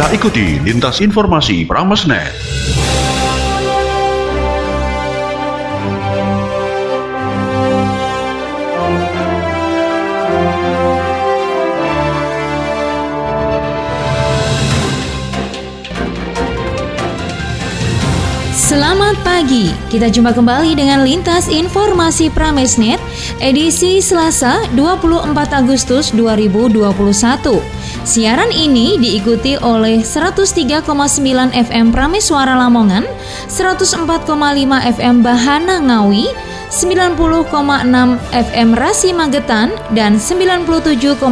[0.00, 2.32] Kita ikuti lintas informasi Pramesnet.
[18.56, 22.96] Selamat pagi, kita jumpa kembali dengan Lintas Informasi Pramesnet
[23.44, 25.28] edisi Selasa 24
[25.60, 27.79] Agustus 2021.
[28.10, 30.82] Siaran ini diikuti oleh 103,9
[31.54, 33.06] FM Prameswara Lamongan,
[33.46, 34.26] 104,5
[34.98, 36.26] FM Bahana Ngawi,
[36.74, 37.14] 90,6
[38.34, 41.22] FM Rasi Magetan dan 97,8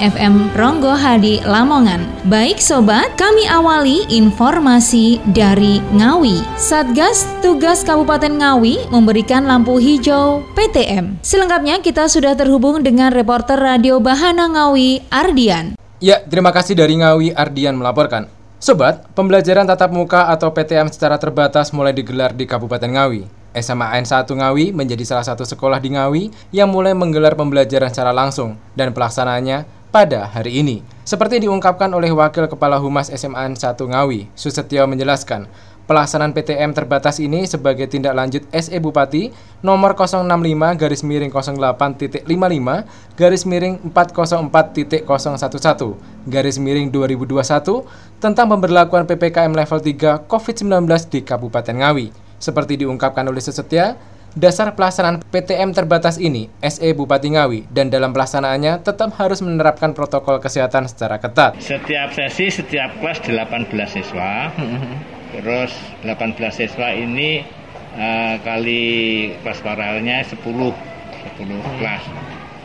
[0.00, 2.08] FM Ronggo Hadi Lamongan.
[2.24, 6.40] Baik sobat, kami awali informasi dari Ngawi.
[6.56, 11.20] Satgas Tugas Kabupaten Ngawi memberikan lampu hijau PTM.
[11.20, 15.83] Selengkapnya kita sudah terhubung dengan reporter Radio Bahana Ngawi Ardian.
[16.02, 18.26] Ya, terima kasih dari Ngawi Ardian melaporkan.
[18.58, 23.30] Sobat, pembelajaran tatap muka atau PTM secara terbatas mulai digelar di Kabupaten Ngawi.
[23.54, 28.58] SMA N1 Ngawi menjadi salah satu sekolah di Ngawi yang mulai menggelar pembelajaran secara langsung
[28.74, 30.82] dan pelaksanaannya pada hari ini.
[31.06, 35.46] Seperti diungkapkan oleh Wakil Kepala Humas SMA N1 Ngawi, Susetio menjelaskan,
[35.84, 42.24] pelaksanaan PTM terbatas ini sebagai tindak lanjut SE Bupati nomor 065 garis miring 08.55
[43.16, 47.84] garis miring 404.011 garis miring 2021
[48.20, 52.08] tentang pemberlakuan PPKM level 3 COVID-19 di Kabupaten Ngawi.
[52.40, 53.96] Seperti diungkapkan oleh Sesetia,
[54.34, 60.42] dasar pelaksanaan PTM terbatas ini SE Bupati Ngawi dan dalam pelaksanaannya tetap harus menerapkan protokol
[60.42, 61.56] kesehatan secara ketat.
[61.62, 64.50] Setiap sesi, setiap kelas 18 siswa.
[65.34, 65.72] Terus
[66.06, 67.42] 18 siswa ini
[67.98, 68.82] uh, kali
[69.42, 72.02] kelas paralelnya 10 10 kelas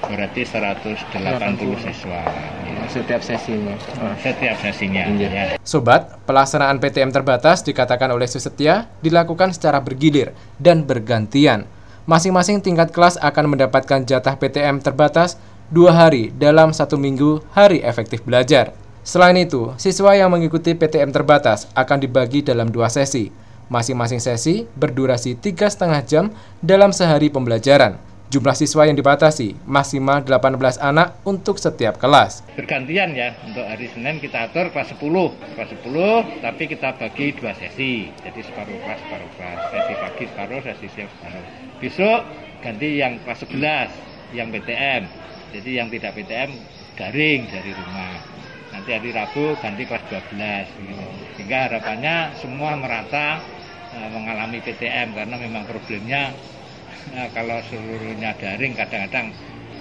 [0.06, 2.22] berarti 180 siswa.
[2.90, 3.76] Setiap sesinya.
[4.18, 5.06] Setiap sesinya.
[5.14, 5.62] Ya.
[5.62, 11.70] Sobat, pelaksanaan PTM terbatas dikatakan oleh Susetia dilakukan secara bergilir dan bergantian.
[12.10, 15.38] Masing-masing tingkat kelas akan mendapatkan jatah PTM terbatas
[15.70, 18.74] dua hari dalam satu minggu hari efektif belajar.
[19.10, 23.34] Selain itu, siswa yang mengikuti PTM terbatas akan dibagi dalam dua sesi.
[23.66, 26.26] Masing-masing sesi berdurasi tiga setengah jam
[26.62, 27.98] dalam sehari pembelajaran.
[28.30, 32.46] Jumlah siswa yang dibatasi maksimal 18 anak untuk setiap kelas.
[32.54, 35.02] Bergantian ya, untuk hari Senin kita atur kelas 10.
[35.58, 38.14] Kelas 10, tapi kita bagi dua sesi.
[38.14, 39.60] Jadi separuh kelas, separuh kelas.
[39.74, 41.46] Sesi pagi separuh, sesi siang separuh.
[41.82, 42.20] Besok
[42.62, 45.02] ganti yang kelas 11, yang PTM.
[45.58, 46.54] Jadi yang tidak PTM
[46.94, 48.39] garing dari rumah.
[48.80, 50.88] Nanti hari Rabu ganti kelas 12.
[50.88, 51.06] Gitu.
[51.36, 53.44] Sehingga harapannya semua merata
[53.92, 56.32] uh, mengalami PTM karena memang problemnya
[57.10, 59.34] Nah, kalau seluruhnya daring kadang-kadang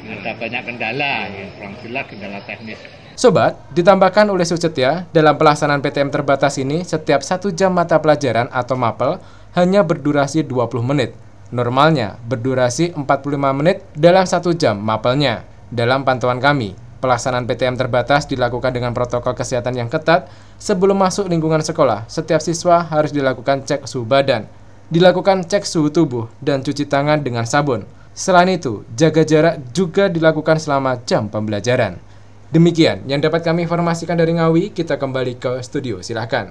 [0.08, 1.46] ada banyak kendala, ya.
[1.60, 2.80] Alhamdulillah kendala teknis.
[3.18, 8.78] Sobat, ditambahkan oleh Sucetya, dalam pelaksanaan PTM terbatas ini, setiap satu jam mata pelajaran atau
[8.78, 9.18] mapel
[9.58, 11.12] hanya berdurasi 20 menit.
[11.50, 15.44] Normalnya, berdurasi 45 menit dalam satu jam mapelnya.
[15.68, 20.30] Dalam pantauan kami, pelaksanaan PTM terbatas dilakukan dengan protokol kesehatan yang ketat.
[20.58, 24.50] Sebelum masuk lingkungan sekolah, setiap siswa harus dilakukan cek suhu badan,
[24.90, 27.86] dilakukan cek suhu tubuh dan cuci tangan dengan sabun.
[28.18, 32.02] Selain itu, jaga jarak juga dilakukan selama jam pembelajaran.
[32.50, 36.50] Demikian yang dapat kami informasikan dari Ngawi, kita kembali ke studio, silahkan.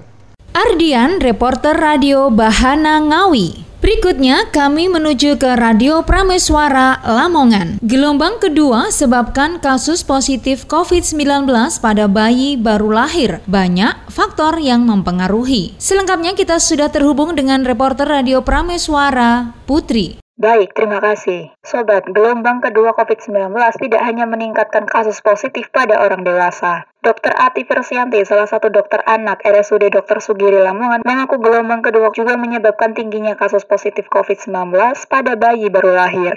[0.56, 3.67] Ardian, reporter radio Bahana Ngawi.
[3.78, 7.78] Berikutnya kami menuju ke Radio Prameswara Lamongan.
[7.78, 11.46] Gelombang kedua sebabkan kasus positif COVID-19
[11.78, 13.38] pada bayi baru lahir.
[13.46, 15.78] Banyak faktor yang mempengaruhi.
[15.78, 20.18] Selengkapnya kita sudah terhubung dengan reporter Radio Prameswara Putri.
[20.34, 21.54] Baik, terima kasih.
[21.62, 26.87] Sobat, gelombang kedua COVID-19 tidak hanya meningkatkan kasus positif pada orang dewasa.
[27.08, 27.32] Dr.
[27.32, 30.20] Ati Persianti, salah satu dokter anak RSUD Dr.
[30.20, 34.76] Sugiri Lamongan, mengaku gelombang kedua juga menyebabkan tingginya kasus positif COVID-19
[35.08, 36.36] pada bayi baru lahir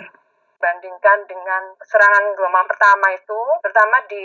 [0.61, 4.21] dibandingkan dengan serangan gelombang pertama itu, terutama di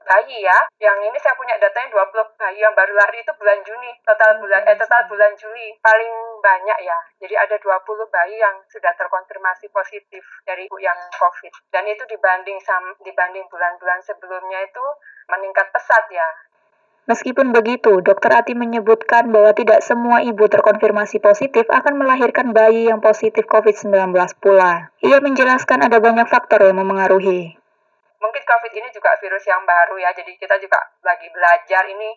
[0.00, 0.64] bayi ya.
[0.80, 4.64] Yang ini saya punya datanya 20 bayi yang baru lahir itu bulan Juni, total bulan
[4.64, 6.96] eh total bulan Juli paling banyak ya.
[7.20, 11.52] Jadi ada 20 bayi yang sudah terkonfirmasi positif dari ibu yang COVID.
[11.68, 14.84] Dan itu dibanding sam, dibanding bulan-bulan sebelumnya itu
[15.28, 16.28] meningkat pesat ya.
[17.08, 18.32] Meskipun begitu, Dr.
[18.36, 24.92] Ati menyebutkan bahwa tidak semua ibu terkonfirmasi positif akan melahirkan bayi yang positif COVID-19 pula.
[25.00, 27.57] Ia menjelaskan ada banyak faktor yang memengaruhi.
[28.18, 32.10] Mungkin COVID ini juga virus yang baru ya, jadi kita juga lagi belajar ini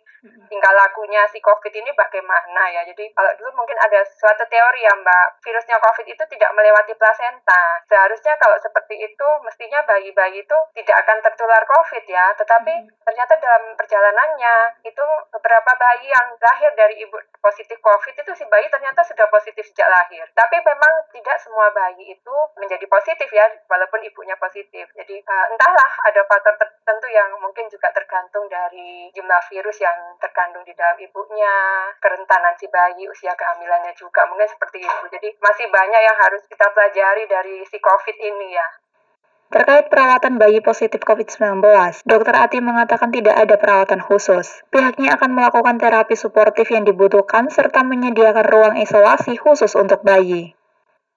[0.49, 2.81] tinggal lakunya si COVID ini bagaimana ya.
[2.85, 7.81] Jadi kalau dulu mungkin ada suatu teori ya Mbak, virusnya COVID itu tidak melewati plasenta.
[7.89, 12.73] Seharusnya kalau seperti itu, mestinya bayi-bayi itu tidak akan tertular COVID ya, tetapi
[13.05, 14.55] ternyata dalam perjalanannya
[14.85, 19.65] itu beberapa bayi yang lahir dari ibu positif COVID itu si bayi ternyata sudah positif
[19.69, 20.25] sejak lahir.
[20.33, 24.85] Tapi memang tidak semua bayi itu menjadi positif ya, walaupun ibunya positif.
[24.93, 30.63] Jadi uh, entahlah ada faktor tertentu yang mungkin juga tergantung dari jumlah virus yang terkandung
[30.63, 35.03] di dalam ibunya, kerentanan si bayi, usia kehamilannya juga mungkin seperti itu.
[35.11, 38.67] Jadi masih banyak yang harus kita pelajari dari si COVID ini ya.
[39.51, 41.59] Terkait perawatan bayi positif COVID-19,
[42.07, 42.35] Dr.
[42.39, 44.63] Ati mengatakan tidak ada perawatan khusus.
[44.71, 50.55] Pihaknya akan melakukan terapi suportif yang dibutuhkan serta menyediakan ruang isolasi khusus untuk bayi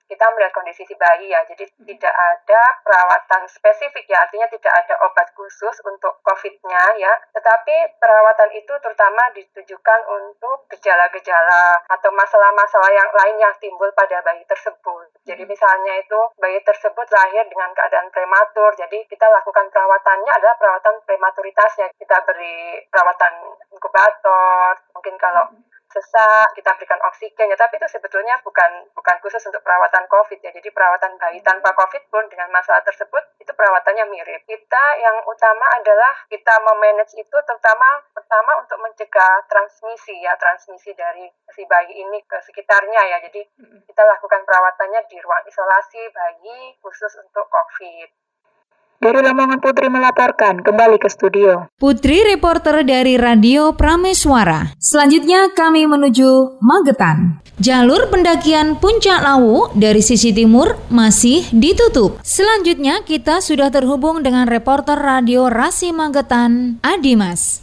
[0.08, 4.94] kita melihat kondisi si bayi ya, jadi tidak ada perawatan spesifik ya, artinya tidak ada
[5.04, 13.10] obat khusus untuk COVID-nya ya, tetapi perawatan itu terutama ditujukan untuk gejala-gejala atau masalah-masalah yang
[13.10, 15.06] lain yang timbul pada bayi tersebut.
[15.24, 21.00] Jadi misalnya itu bayi tersebut lahir dengan keadaan prematur, jadi kita lakukan perawatannya adalah perawatan
[21.08, 23.32] prematuritasnya, kita beri perawatan
[23.72, 29.38] inkubator, mungkin kalau hmm sesak, kita berikan oksigen ya, tapi itu sebetulnya bukan bukan khusus
[29.46, 30.50] untuk perawatan COVID ya.
[30.50, 34.42] Jadi perawatan bayi tanpa COVID pun dengan masalah tersebut itu perawatannya mirip.
[34.42, 41.30] Kita yang utama adalah kita memanage itu terutama pertama untuk mencegah transmisi ya, transmisi dari
[41.54, 43.18] si bayi ini ke sekitarnya ya.
[43.30, 43.46] Jadi
[43.86, 48.10] kita lakukan perawatannya di ruang isolasi bayi khusus untuk COVID.
[49.02, 51.66] Dari Lamongan Putri melaporkan kembali ke studio.
[51.76, 54.72] Putri reporter dari Radio Prameswara.
[54.78, 57.42] Selanjutnya kami menuju Magetan.
[57.58, 62.18] Jalur pendakian Puncak Lawu dari sisi timur masih ditutup.
[62.26, 67.62] Selanjutnya kita sudah terhubung dengan reporter Radio Rasi Magetan, Adimas.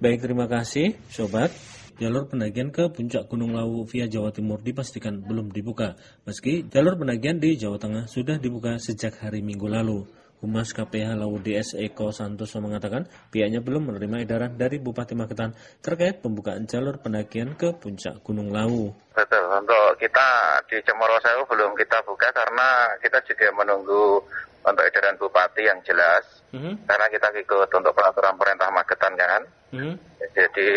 [0.00, 1.52] Baik, terima kasih, sobat.
[2.00, 7.36] Jalur pendakian ke puncak Gunung Lawu via Jawa Timur dipastikan belum dibuka, meski jalur pendakian
[7.36, 10.08] di Jawa Tengah sudah dibuka sejak hari Minggu lalu.
[10.40, 15.52] Humas KPH Lawu DS Eko Santoso mengatakan pihaknya belum menerima edaran dari Bupati Magetan
[15.84, 18.96] terkait pembukaan jalur pendakian ke puncak Gunung Lawu.
[19.12, 24.24] Betul, untuk kita di Cemoro Sewu belum kita buka karena kita juga menunggu
[24.64, 26.24] untuk edaran Bupati yang jelas.
[26.56, 26.74] Mm -hmm.
[26.88, 29.42] Karena kita ikut untuk peraturan pemerintah Magetan kan.
[29.76, 29.94] Mm -hmm.
[30.32, 30.68] Jadi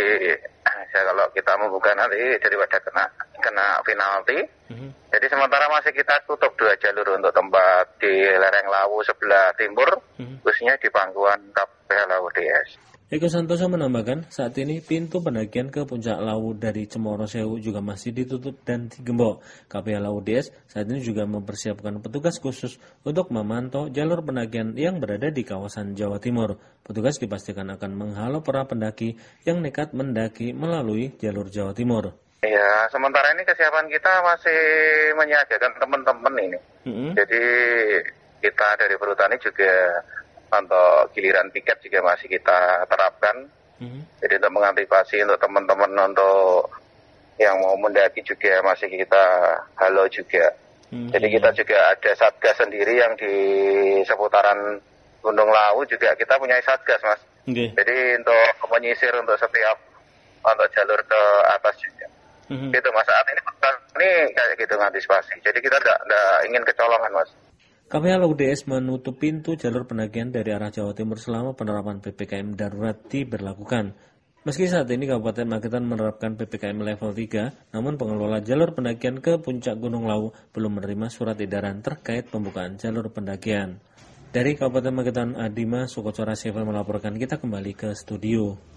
[0.92, 3.06] ya kalau kita membuka nanti daripada kena
[3.40, 4.40] kena penalti.
[4.74, 4.90] Mm-hmm.
[5.14, 10.42] Jadi sementara masih kita tutup dua jalur untuk tempat di lereng Lawu sebelah timur, mm-hmm.
[10.42, 12.93] khususnya di pangkuan KPH Lawu DS.
[13.12, 18.16] Eko Santoso menambahkan, saat ini pintu pendakian ke puncak Lawu dari Cemoro Sewu juga masih
[18.16, 19.44] ditutup dan digembok.
[19.68, 25.28] KPH Lawu DS saat ini juga mempersiapkan petugas khusus untuk memantau jalur pendakian yang berada
[25.28, 26.56] di kawasan Jawa Timur.
[26.80, 32.16] Petugas dipastikan akan menghalau para pendaki yang nekat mendaki melalui jalur Jawa Timur.
[32.40, 34.60] Ya, sementara ini kesiapan kita masih
[35.20, 36.60] menyiagakan teman-teman ini.
[36.88, 37.10] Mm -hmm.
[37.20, 37.44] Jadi
[38.44, 39.72] kita dari perhutani juga
[40.62, 43.48] untuk giliran tiket juga masih kita terapkan.
[43.82, 44.02] Mm-hmm.
[44.22, 46.70] Jadi untuk mengantisipasi untuk teman-teman untuk
[47.42, 49.24] yang mau mendaki juga masih kita
[49.82, 50.54] halo juga.
[50.94, 51.10] Mm-hmm.
[51.10, 53.34] Jadi kita juga ada satgas sendiri yang di
[54.06, 54.78] seputaran
[55.24, 57.22] Gunung Lawu juga kita punya satgas mas.
[57.44, 57.72] Okay.
[57.74, 59.78] Jadi untuk menyisir untuk setiap
[60.44, 62.08] untuk jalur ke atas juga.
[62.52, 62.70] Mm-hmm.
[62.76, 63.42] Gitu mas saat ini
[63.94, 65.34] ini kayak gitu mengantisipasi.
[65.42, 66.04] Jadi kita tidak
[66.50, 67.30] ingin kecolongan mas.
[67.94, 73.94] KPH LUDS menutup pintu jalur pendakian dari arah Jawa Timur selama penerapan PPKM darurat diberlakukan.
[74.50, 79.78] Meski saat ini Kabupaten Magetan menerapkan PPKM level 3, namun pengelola jalur pendakian ke puncak
[79.78, 83.78] Gunung Lawu belum menerima surat edaran terkait pembukaan jalur pendakian.
[84.34, 88.73] Dari Kabupaten Magetan, Adima Sukocora Sevel melaporkan kita kembali ke studio.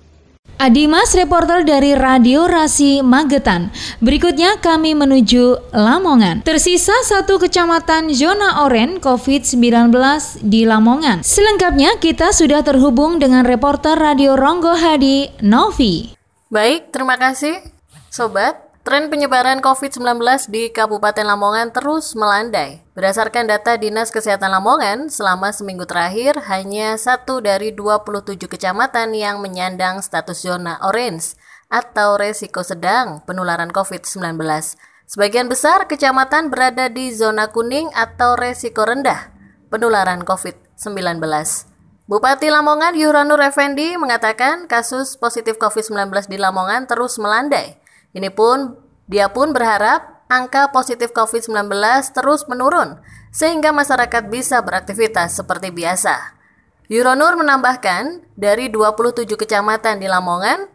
[0.56, 3.68] Adimas, reporter dari Radio Rasi Magetan.
[4.00, 6.40] Berikutnya kami menuju Lamongan.
[6.48, 9.92] Tersisa satu kecamatan zona oranye COVID-19
[10.40, 11.20] di Lamongan.
[11.20, 16.16] Selengkapnya kita sudah terhubung dengan reporter Radio Ronggo Hadi, Novi.
[16.48, 17.60] Baik, terima kasih.
[18.08, 22.87] Sobat, Tren penyebaran COVID-19 di Kabupaten Lamongan terus melandai.
[22.95, 30.07] Berdasarkan data Dinas Kesehatan Lamongan, selama seminggu terakhir hanya satu dari 27 kecamatan yang menyandang
[30.07, 31.35] status zona orange
[31.66, 34.38] atau resiko sedang penularan COVID-19.
[35.11, 39.35] Sebagian besar kecamatan berada di zona kuning atau resiko rendah
[39.66, 41.19] penularan COVID-19.
[42.07, 47.83] Bupati Lamongan Yuranur Effendi mengatakan kasus positif COVID-19 di Lamongan terus melandai
[48.16, 48.73] ini pun
[49.04, 51.68] dia pun berharap angka positif COVID-19
[52.16, 52.96] terus menurun
[53.28, 56.32] sehingga masyarakat bisa beraktivitas seperti biasa.
[56.88, 60.70] Yuronur menambahkan, dari 27 kecamatan di Lamongan,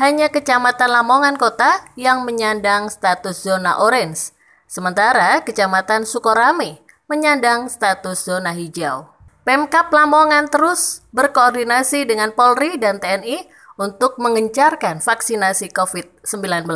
[0.00, 4.34] hanya Kecamatan Lamongan Kota yang menyandang status zona orange,
[4.66, 9.06] sementara Kecamatan Sukorame menyandang status zona hijau.
[9.44, 13.44] Pemkap Lamongan terus berkoordinasi dengan Polri dan TNI
[13.80, 16.66] untuk mengencarkan vaksinasi COVID-19.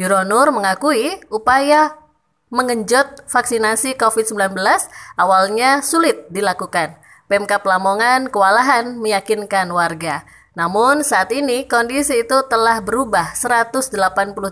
[0.00, 1.96] Yuronur mengakui upaya
[2.52, 4.56] mengenjot vaksinasi COVID-19
[5.16, 6.96] awalnya sulit dilakukan.
[7.28, 13.96] Pemkap Lamongan kewalahan meyakinkan warga namun saat ini kondisi itu telah berubah 180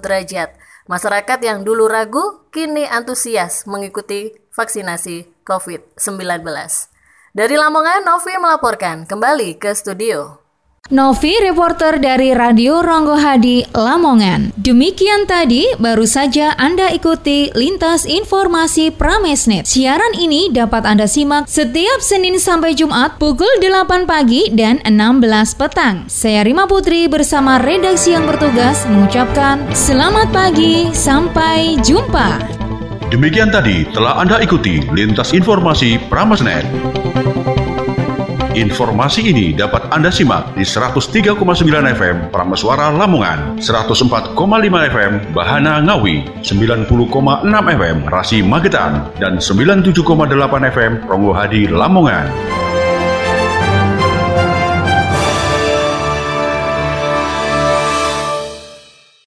[0.00, 0.56] derajat.
[0.88, 6.40] Masyarakat yang dulu ragu kini antusias mengikuti vaksinasi COVID-19.
[7.30, 10.49] Dari Lamongan, Novi melaporkan kembali ke studio.
[10.90, 14.56] Novi, reporter dari Radio Ronggo Hadi, Lamongan.
[14.56, 19.68] Demikian tadi, baru saja Anda ikuti Lintas Informasi Pramesnet.
[19.68, 26.08] Siaran ini dapat Anda simak setiap Senin sampai Jumat pukul 8 pagi dan 16 petang.
[26.08, 32.40] Saya Rima Putri bersama redaksi yang bertugas mengucapkan selamat pagi, sampai jumpa.
[33.12, 36.64] Demikian tadi telah Anda ikuti Lintas Informasi Pramesnet.
[38.50, 41.38] Informasi ini dapat Anda simak di 103,9
[41.94, 44.34] FM Prameswara Lamongan, 104,5
[44.90, 49.94] FM Bahana Ngawi, 90,6 FM Rasi Magetan, dan 97,8
[50.66, 52.26] FM Ronggo Hadi Lamongan.